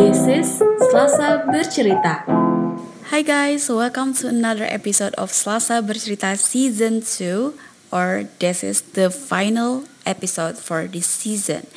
[0.00, 0.48] This is
[0.88, 2.24] Selasa Bercerita.
[3.12, 9.12] Hi guys, welcome to another episode of Selasa Bercerita Season 2 or this is the
[9.12, 11.68] final episode for this season.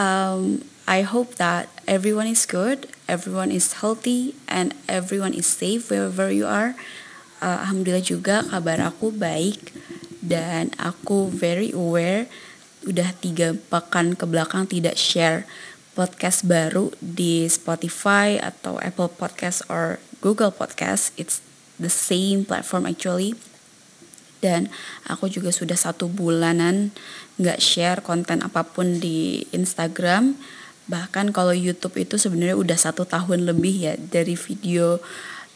[0.00, 6.32] Um, I hope that everyone is good, everyone is healthy, and everyone is safe wherever
[6.32, 6.72] you are.
[7.44, 9.76] Uh, Alhamdulillah juga kabar aku baik
[10.24, 12.32] dan aku very aware
[12.88, 15.44] udah tiga pekan ke belakang tidak share
[15.96, 21.16] podcast baru di Spotify atau Apple Podcast or Google Podcast.
[21.16, 21.40] It's
[21.80, 23.32] the same platform actually.
[24.44, 24.68] Dan
[25.08, 26.92] aku juga sudah satu bulanan
[27.40, 30.36] nggak share konten apa pun di Instagram.
[30.92, 35.00] Bahkan kalau YouTube itu sebenarnya udah satu tahun lebih ya dari video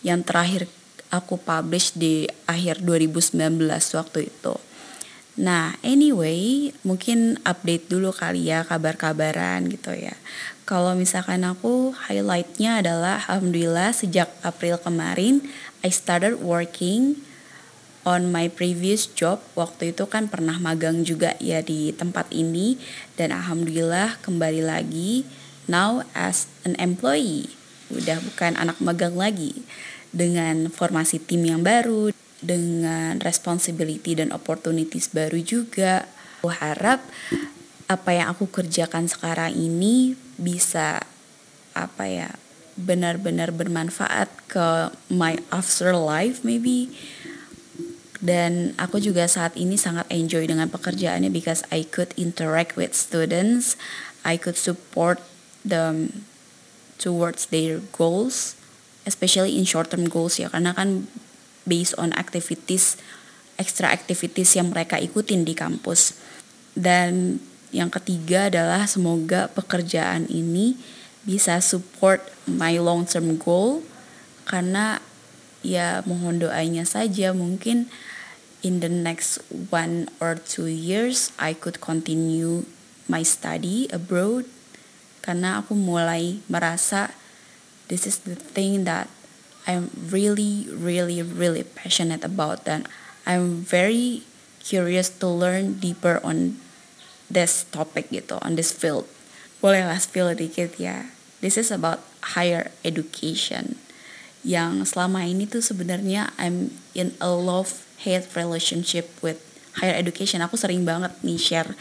[0.00, 0.64] yang terakhir
[1.12, 4.54] aku publish di akhir 2019 waktu itu.
[5.38, 10.18] Nah, anyway, mungkin update dulu kali ya kabar-kabaran gitu ya.
[10.66, 15.42] Kalau misalkan aku highlightnya adalah Alhamdulillah sejak April kemarin
[15.82, 17.22] I started working
[18.02, 19.42] on my previous job.
[19.54, 22.78] Waktu itu kan pernah magang juga ya di tempat ini
[23.14, 25.26] dan Alhamdulillah kembali lagi
[25.70, 27.54] now as an employee.
[27.90, 29.66] Udah bukan anak magang lagi
[30.10, 36.08] dengan formasi tim yang baru dengan responsibility dan opportunities baru juga.
[36.40, 37.04] Aku harap
[37.86, 41.04] apa yang aku kerjakan sekarang ini bisa
[41.76, 42.30] apa ya
[42.80, 46.92] benar-benar bermanfaat ke my after life maybe.
[48.20, 53.80] Dan aku juga saat ini sangat enjoy dengan pekerjaannya because I could interact with students.
[54.20, 55.24] I could support
[55.64, 56.24] them
[57.00, 58.60] towards their goals
[59.08, 60.52] especially in short term goals ya.
[60.52, 61.08] Karena kan
[61.70, 62.98] based on activities
[63.60, 66.16] extra activities yang mereka ikutin di kampus.
[66.72, 67.36] Dan
[67.70, 70.80] yang ketiga adalah semoga pekerjaan ini
[71.28, 73.84] bisa support my long term goal
[74.48, 75.04] karena
[75.60, 77.92] ya mohon doanya saja mungkin
[78.64, 82.64] in the next one or two years I could continue
[83.06, 84.48] my study abroad
[85.20, 87.12] karena aku mulai merasa
[87.92, 89.12] this is the thing that
[89.70, 92.90] I'm really, really, really passionate about and
[93.22, 94.26] I'm very
[94.58, 96.58] curious to learn deeper on
[97.30, 99.06] this topic gitu, on this field.
[99.62, 101.14] Bolehlah spill dikit ya.
[101.38, 102.02] This is about
[102.34, 103.78] higher education.
[104.42, 109.38] Yang selama ini tuh sebenarnya I'm in a love-hate relationship with
[109.78, 110.42] higher education.
[110.42, 111.78] Aku sering banget nih share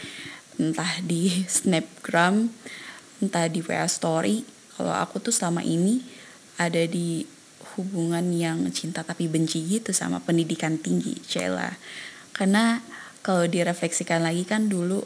[0.60, 2.54] entah di snapgram,
[3.18, 4.46] entah di WA story.
[4.78, 6.04] Kalau aku tuh selama ini
[6.60, 7.24] ada di
[7.76, 11.76] hubungan yang cinta tapi benci gitu sama pendidikan tinggi Cela
[12.32, 12.80] karena
[13.20, 15.04] kalau direfleksikan lagi kan dulu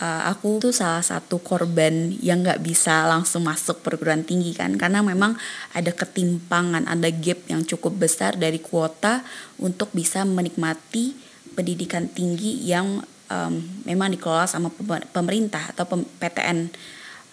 [0.00, 4.74] uh, aku tuh salah satu korban yang nggak bisa langsung masuk perguruan tinggi kan.
[4.76, 5.36] Karena memang
[5.72, 9.24] ada ketimpangan ada gap yang cukup besar dari kuota
[9.60, 11.16] untuk bisa menikmati
[11.56, 13.00] pendidikan tinggi yang
[13.32, 13.54] um,
[13.88, 14.68] memang dikelola sama
[15.14, 15.88] pemerintah atau
[16.20, 16.68] PTN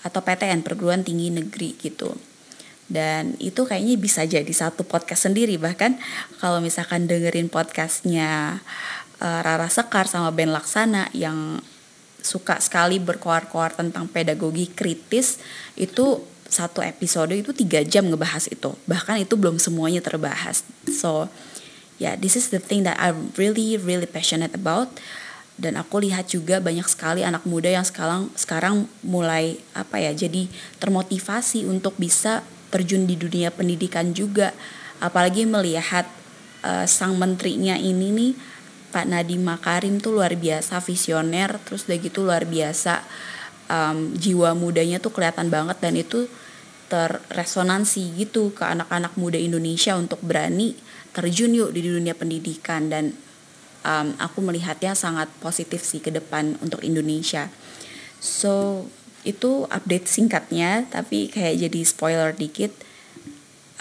[0.03, 2.12] atau PTN perguruan tinggi negeri gitu
[2.91, 5.55] dan itu kayaknya bisa jadi satu podcast sendiri.
[5.55, 5.95] Bahkan
[6.44, 8.59] kalau misalkan dengerin podcastnya
[9.23, 11.63] uh, Rara Sekar sama Ben Laksana yang
[12.23, 15.43] suka sekali berkoar-koar tentang pedagogi kritis
[15.75, 18.72] itu satu episode itu tiga jam ngebahas itu.
[18.88, 20.63] Bahkan itu belum semuanya terbahas.
[20.88, 21.27] So
[21.99, 24.91] yeah this is the thing that I'm really really passionate about.
[25.53, 30.49] Dan aku lihat juga banyak sekali anak muda yang sekarang sekarang mulai apa ya jadi
[30.81, 32.41] termotivasi untuk bisa
[32.73, 34.50] terjun di dunia pendidikan juga
[34.97, 36.09] apalagi melihat
[36.66, 38.34] uh, sang menterinya ini nih
[38.89, 43.06] Pak Nadiem Makarim tuh luar biasa visioner terus udah gitu luar biasa
[43.69, 46.25] um, jiwa mudanya tuh kelihatan banget dan itu
[46.89, 50.78] terresonansi gitu ke anak-anak muda Indonesia untuk berani
[51.13, 53.13] terjun yuk di dunia pendidikan dan
[53.85, 57.50] um, aku melihatnya sangat positif sih ke depan untuk Indonesia.
[58.22, 58.85] So
[59.23, 62.72] itu update singkatnya tapi kayak jadi spoiler dikit.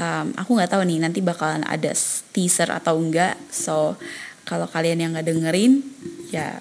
[0.01, 1.93] Um, aku nggak tahu nih nanti bakalan ada
[2.33, 3.95] teaser atau enggak so
[4.49, 5.85] kalau kalian yang nggak dengerin
[6.33, 6.59] ya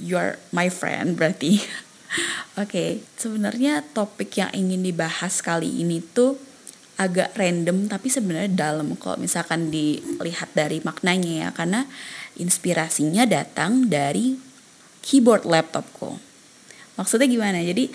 [0.00, 1.60] you're my friend berarti.
[2.60, 6.38] Oke okay, sebenarnya topik yang ingin dibahas kali ini tuh
[7.00, 11.88] agak random tapi sebenarnya dalam kalau misalkan dilihat dari maknanya ya karena
[12.36, 14.36] inspirasinya datang dari
[15.00, 16.29] keyboard laptopku
[17.00, 17.64] maksudnya gimana?
[17.64, 17.88] Jadi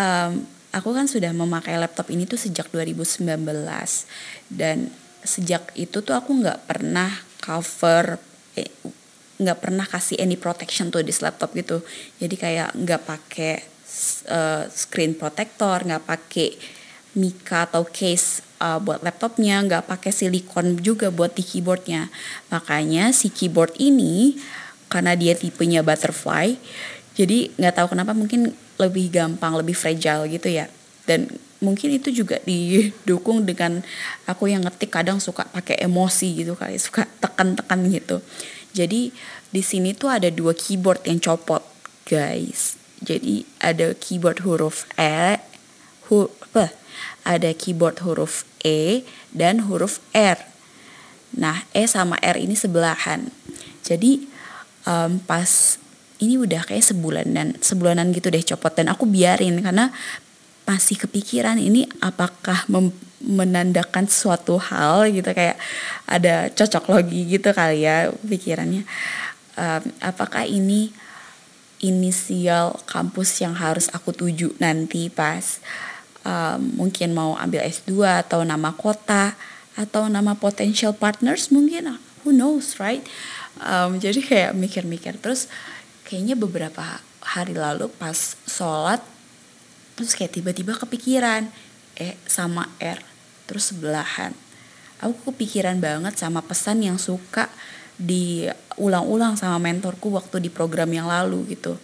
[0.00, 3.28] um, aku kan sudah memakai laptop ini tuh sejak 2019
[4.48, 4.88] dan
[5.20, 7.12] sejak itu tuh aku nggak pernah
[7.44, 8.16] cover
[8.56, 8.72] eh,
[9.36, 11.84] nggak eh, pernah kasih any protection tuh di laptop gitu.
[12.16, 13.54] Jadi kayak nggak pakai
[14.32, 16.56] uh, screen protector nggak pakai
[17.18, 22.12] mika atau case uh, buat laptopnya, nggak pakai silikon juga buat di keyboardnya.
[22.52, 24.38] Makanya si keyboard ini
[24.88, 26.56] karena dia tipenya butterfly,
[27.18, 30.70] jadi nggak tahu kenapa mungkin lebih gampang, lebih fragile gitu ya.
[31.02, 31.26] Dan
[31.58, 33.82] mungkin itu juga didukung dengan
[34.22, 38.22] aku yang ngetik kadang suka pakai emosi gitu kali, suka tekan-tekan gitu.
[38.70, 39.10] Jadi
[39.50, 41.66] di sini tuh ada dua keyboard yang copot,
[42.06, 42.78] guys.
[43.02, 45.42] Jadi ada keyboard huruf E,
[46.06, 46.70] huruf apa?
[47.26, 49.02] Ada keyboard huruf E
[49.34, 50.38] dan huruf R.
[51.34, 53.26] Nah, E sama R ini sebelahan.
[53.82, 54.26] Jadi
[54.86, 55.78] um, pas
[56.18, 58.74] ini udah kayak sebulanan, sebulanan gitu deh copot.
[58.74, 59.94] Dan aku biarin karena
[60.68, 62.68] masih kepikiran ini apakah
[63.24, 65.56] menandakan suatu hal gitu kayak
[66.04, 68.84] ada cocok logi gitu kali ya pikirannya.
[69.58, 70.94] Um, apakah ini
[71.82, 75.62] inisial kampus yang harus aku tuju nanti pas
[76.26, 79.34] um, mungkin mau ambil S2 atau nama kota
[79.78, 83.02] atau nama potential partners mungkin who knows right?
[83.58, 85.18] Um, jadi kayak mikir-mikir.
[85.18, 85.50] Terus
[86.08, 89.04] kayaknya beberapa hari lalu pas sholat
[89.94, 91.52] terus kayak tiba-tiba kepikiran
[91.98, 93.04] E sama R
[93.44, 94.32] terus sebelahan
[94.98, 97.46] aku kepikiran banget sama pesan yang suka
[97.98, 101.74] diulang-ulang sama mentorku waktu di program yang lalu gitu.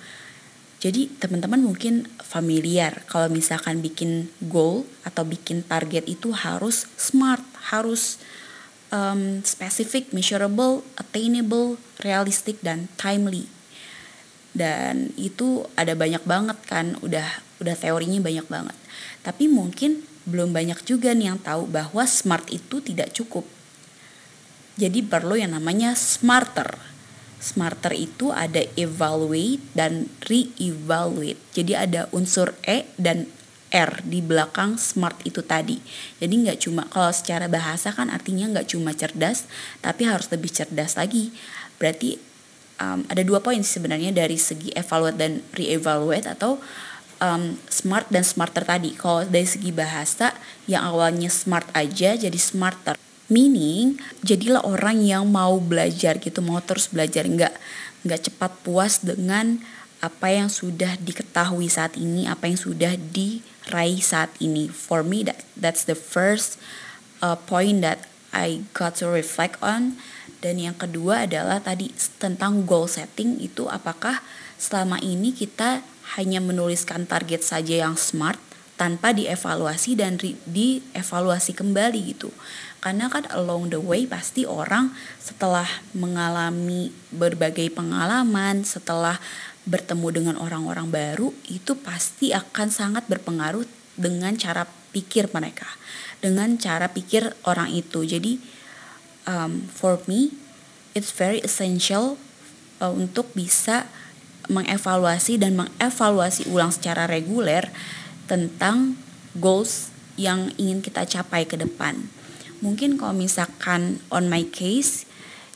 [0.79, 7.43] Jadi teman-teman mungkin familiar kalau misalkan bikin goal atau bikin target itu harus smart,
[7.73, 8.21] harus
[8.93, 13.49] um, specific, measurable, attainable, realistic dan timely.
[14.55, 18.77] Dan itu ada banyak banget kan, udah udah teorinya banyak banget.
[19.27, 23.45] Tapi mungkin belum banyak juga nih yang tahu bahwa smart itu tidak cukup
[24.75, 26.67] jadi perlu yang namanya smarter.
[27.39, 31.39] Smarter itu ada evaluate dan re-evaluate.
[31.55, 33.31] Jadi ada unsur E dan
[33.71, 35.79] R di belakang smart itu tadi.
[36.19, 39.47] Jadi nggak cuma kalau secara bahasa kan artinya nggak cuma cerdas,
[39.79, 41.31] tapi harus lebih cerdas lagi.
[41.79, 42.19] Berarti
[42.81, 46.59] um, ada dua poin sebenarnya dari segi evaluate dan re-evaluate atau
[47.23, 48.95] um, smart dan smarter tadi.
[48.97, 50.35] Kalau dari segi bahasa
[50.67, 52.99] yang awalnya smart aja jadi smarter.
[53.25, 57.57] Meaning, jadilah orang yang mau belajar gitu, mau terus belajar, nggak
[58.05, 59.65] nggak cepat puas dengan
[60.05, 64.69] apa yang sudah diketahui saat ini, apa yang sudah diraih saat ini.
[64.69, 66.61] For me, that that's the first
[67.25, 68.05] uh, point that
[68.37, 69.97] I got to reflect on.
[70.45, 71.89] Dan yang kedua adalah tadi
[72.21, 74.21] tentang goal setting itu apakah
[74.61, 75.81] selama ini kita
[76.21, 78.37] hanya menuliskan target saja yang smart
[78.77, 82.29] tanpa dievaluasi dan dievaluasi kembali gitu.
[82.85, 85.65] Karena kan along the way pasti orang setelah
[85.97, 89.17] mengalami berbagai pengalaman setelah
[89.65, 93.65] bertemu dengan orang-orang baru itu pasti akan sangat berpengaruh
[93.97, 95.65] dengan cara pikir mereka
[96.25, 98.01] dengan cara pikir orang itu.
[98.01, 98.41] Jadi
[99.29, 100.33] um, for me
[100.95, 102.17] it's very essential
[102.79, 103.91] uh, untuk bisa
[104.49, 107.69] mengevaluasi dan mengevaluasi ulang secara reguler
[108.29, 108.97] tentang
[109.37, 112.07] goals yang ingin kita capai ke depan.
[112.63, 115.05] Mungkin kalau misalkan on my case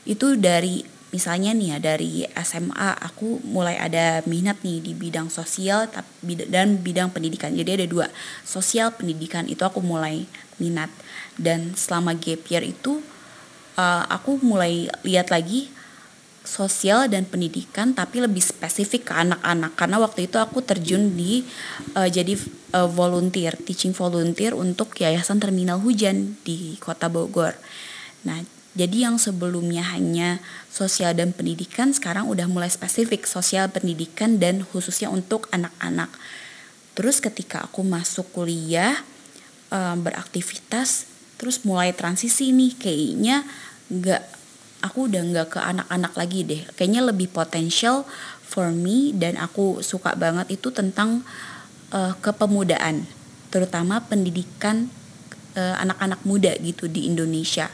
[0.05, 5.89] itu dari misalnya nih ya dari SMA aku mulai ada minat nih di bidang sosial
[6.49, 7.55] dan bidang pendidikan.
[7.55, 8.07] Jadi ada dua
[8.45, 10.29] sosial pendidikan itu aku mulai
[10.61, 10.91] minat.
[11.39, 13.01] Dan selama gap year itu
[13.79, 15.71] uh, aku mulai lihat lagi
[16.43, 21.45] sosial dan pendidikan tapi lebih spesifik ke anak-anak karena waktu itu aku terjun di
[21.93, 22.35] uh, jadi
[22.75, 27.53] uh, volunteer teaching volunteer untuk yayasan terminal hujan di kota Bogor.
[28.25, 28.41] Nah
[28.73, 30.39] jadi yang sebelumnya hanya
[30.71, 36.09] sosial dan pendidikan sekarang udah mulai spesifik sosial pendidikan dan khususnya untuk anak-anak.
[36.97, 38.95] Terus ketika aku masuk kuliah
[39.69, 41.09] um, beraktivitas
[41.39, 43.47] terus mulai transisi nih kayaknya
[43.89, 44.21] nggak
[44.79, 46.61] aku udah nggak ke anak-anak lagi deh.
[46.77, 48.07] Kayaknya lebih potensial
[48.45, 51.21] for me dan aku suka banget itu tentang
[51.91, 53.05] uh, kepemudaan
[53.49, 54.87] terutama pendidikan
[55.57, 57.67] uh, anak-anak muda gitu di Indonesia.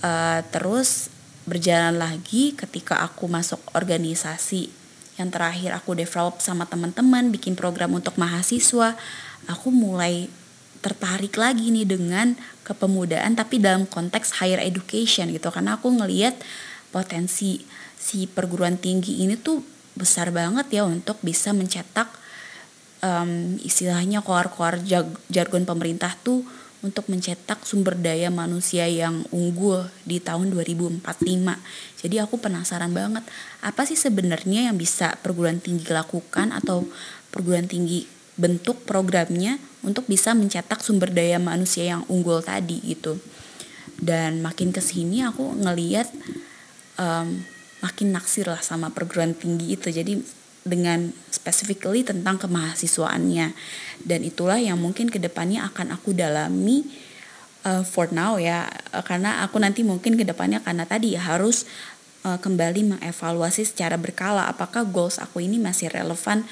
[0.00, 1.12] Uh, terus
[1.44, 4.72] berjalan lagi ketika aku masuk organisasi
[5.20, 8.96] yang terakhir aku develop sama teman-teman bikin program untuk mahasiswa
[9.44, 10.32] aku mulai
[10.80, 16.38] tertarik lagi nih dengan kepemudaan tapi dalam konteks higher education gitu karena aku ngelihat
[16.94, 17.66] potensi
[17.98, 19.58] si perguruan tinggi ini tuh
[19.98, 22.06] besar banget ya untuk bisa mencetak
[23.02, 24.78] um, istilahnya koar-koar
[25.28, 26.46] jargon pemerintah tuh
[26.80, 31.04] untuk mencetak sumber daya manusia yang unggul di tahun 2045.
[32.00, 33.20] Jadi aku penasaran banget
[33.60, 36.88] apa sih sebenarnya yang bisa perguruan tinggi lakukan atau
[37.28, 38.08] perguruan tinggi
[38.40, 43.20] bentuk programnya untuk bisa mencetak sumber daya manusia yang unggul tadi gitu.
[44.00, 46.08] Dan makin ke sini aku ngeliat
[46.96, 47.44] um,
[47.84, 49.92] makin naksir lah sama perguruan tinggi itu.
[49.92, 50.16] Jadi
[50.64, 53.52] dengan specifically tentang kemahasiswaannya.
[54.00, 56.88] Dan itulah yang mungkin ke depannya akan aku dalami
[57.68, 58.68] uh, for now ya.
[58.92, 61.68] Uh, karena aku nanti mungkin ke depannya karena tadi harus
[62.24, 66.44] uh, kembali mengevaluasi secara berkala apakah goals aku ini masih relevan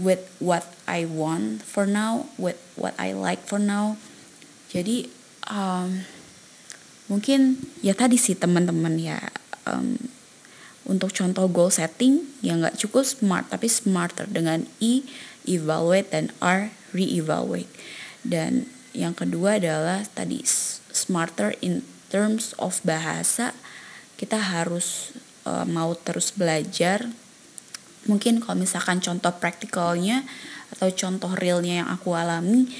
[0.00, 4.00] with what I want for now, with what I like for now.
[4.72, 5.12] Jadi
[5.52, 6.08] um,
[7.12, 9.18] mungkin ya tadi sih teman-teman ya
[9.68, 10.00] um,
[10.88, 15.04] untuk contoh goal setting ya nggak cukup smart tapi smarter dengan E
[15.44, 17.70] evaluate dan R re-evaluate
[18.22, 20.42] dan yang kedua adalah tadi
[20.90, 23.54] smarter in terms of bahasa
[24.18, 25.14] kita harus
[25.46, 27.10] uh, mau terus belajar
[28.08, 30.24] mungkin kalau misalkan contoh praktikalnya
[30.76, 32.70] atau contoh realnya yang aku alami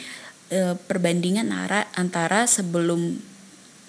[0.48, 3.18] e, perbandingan antara antara sebelum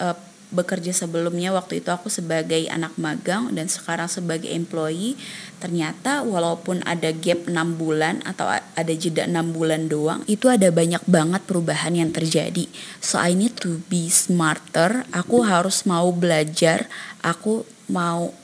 [0.02, 0.08] e,
[0.52, 5.16] bekerja sebelumnya waktu itu aku sebagai anak magang dan sekarang sebagai employee
[5.64, 11.02] ternyata walaupun ada gap 6 bulan atau ada jeda 6 bulan doang itu ada banyak
[11.08, 12.68] banget perubahan yang terjadi.
[13.00, 15.08] So I need to be smarter.
[15.16, 16.92] Aku harus mau belajar.
[17.24, 18.36] Aku mau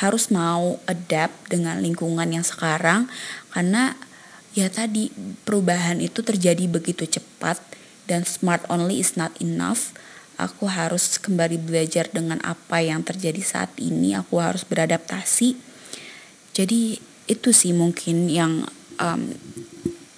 [0.00, 3.12] harus mau adapt dengan lingkungan yang sekarang
[3.52, 3.92] karena
[4.56, 5.12] ya tadi
[5.44, 7.60] perubahan itu terjadi begitu cepat
[8.08, 9.92] dan smart only is not enough.
[10.40, 14.16] Aku harus kembali belajar dengan apa yang terjadi saat ini.
[14.16, 15.54] Aku harus beradaptasi.
[16.56, 18.64] Jadi itu sih mungkin yang
[18.96, 19.36] um,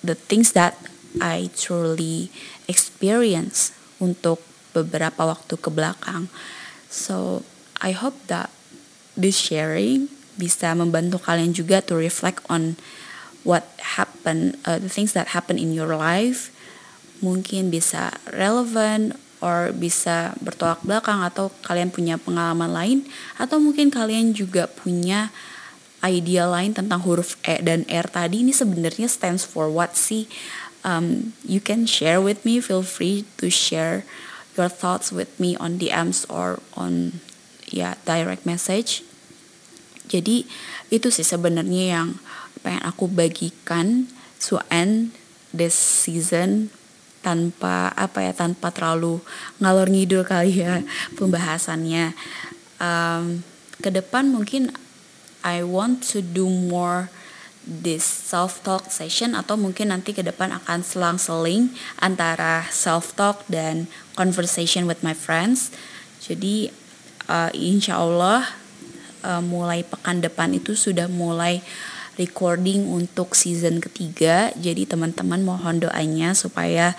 [0.06, 0.78] the things that
[1.18, 2.30] I truly
[2.70, 4.40] experience untuk
[4.70, 6.30] beberapa waktu ke belakang.
[6.88, 7.42] So
[7.82, 8.53] I hope that
[9.14, 12.74] this sharing bisa membantu kalian juga to reflect on
[13.46, 16.50] what happen, uh, the things that happen in your life.
[17.22, 22.98] Mungkin bisa relevant or bisa bertolak belakang atau kalian punya pengalaman lain
[23.36, 25.28] atau mungkin kalian juga punya
[26.04, 30.28] idea lain tentang huruf E dan R tadi ini sebenarnya stands for what sih?
[30.84, 32.60] Um, you can share with me.
[32.60, 34.04] Feel free to share
[34.52, 37.24] your thoughts with me on DMs or on
[37.74, 39.02] ya direct message.
[40.06, 40.46] Jadi
[40.94, 42.08] itu sih sebenarnya yang
[42.62, 44.06] pengen aku bagikan
[44.38, 45.10] to end
[45.50, 46.70] this season
[47.24, 49.18] tanpa apa ya tanpa terlalu
[49.58, 50.86] ngalor ngidul kali ya
[51.18, 52.14] pembahasannya.
[52.78, 53.42] Um,
[53.82, 54.70] ke depan mungkin
[55.42, 57.10] I want to do more
[57.64, 63.88] this self talk session atau mungkin nanti ke depan akan selang-seling antara self talk dan
[64.14, 65.72] conversation with my friends.
[66.20, 66.68] Jadi
[67.28, 68.44] uh, insya Allah
[69.24, 71.64] uh, mulai pekan depan itu sudah mulai
[72.20, 74.54] recording untuk season ketiga.
[74.54, 76.94] Jadi teman-teman mohon doanya supaya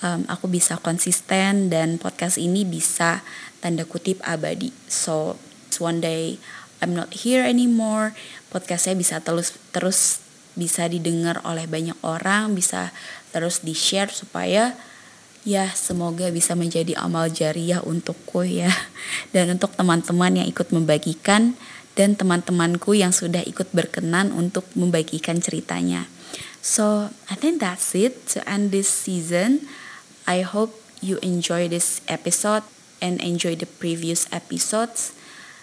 [0.00, 3.20] um, aku bisa konsisten dan podcast ini bisa
[3.60, 4.72] tanda kutip abadi.
[4.88, 5.36] So
[5.76, 6.40] one day
[6.80, 8.12] I'm not here anymore.
[8.52, 10.24] Podcastnya bisa terus terus
[10.56, 12.92] bisa didengar oleh banyak orang, bisa
[13.28, 14.72] terus di share supaya
[15.46, 18.66] ya semoga bisa menjadi amal jariah untukku ya
[19.34, 21.54] dan untuk teman-teman yang ikut membagikan
[21.94, 26.10] dan teman-temanku yang sudah ikut berkenan untuk membagikan ceritanya.
[26.60, 29.70] So, I think that's it to end this season.
[30.26, 32.66] I hope you enjoy this episode
[32.98, 35.14] and enjoy the previous episodes.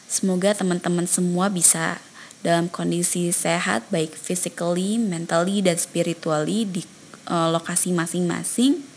[0.08, 2.00] Semoga teman-teman semua bisa
[2.42, 6.82] dalam kondisi sehat baik physically, mentally dan spiritually di
[7.28, 8.93] uh, lokasi masing-masing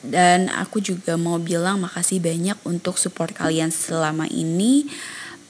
[0.00, 4.88] dan aku juga mau bilang makasih banyak untuk support kalian selama ini.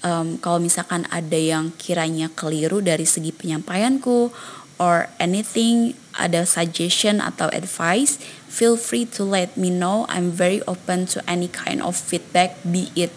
[0.00, 4.32] Um, kalau misalkan ada yang kiranya keliru dari segi penyampaianku
[4.80, 8.16] or anything ada suggestion atau advice
[8.50, 10.04] feel free to let me know.
[10.10, 13.14] I'm very open to any kind of feedback be it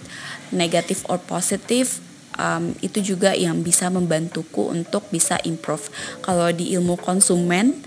[0.53, 1.97] negative or positive.
[2.33, 5.89] Um, itu juga yang bisa membantuku untuk bisa improve.
[6.21, 7.81] Kalau di ilmu konsumen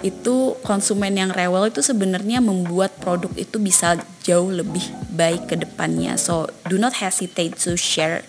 [0.00, 6.16] itu konsumen yang rewel itu sebenarnya membuat produk itu bisa jauh lebih baik ke depannya.
[6.16, 8.24] So do not hesitate to share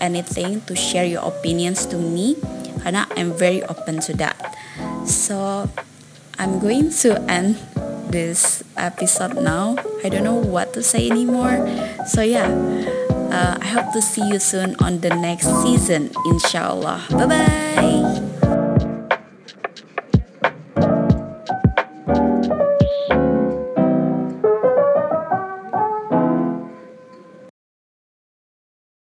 [0.00, 2.36] anything, to share your opinions to me
[2.82, 4.36] karena I'm very open to that.
[5.06, 5.68] So
[6.38, 7.60] I'm going to end
[8.10, 9.76] this episode now.
[10.04, 11.62] I don't know what to say anymore.
[12.10, 12.50] So yeah,
[13.30, 17.06] uh, I hope to see you soon on the next season, inshallah.
[17.10, 18.61] Bye bye.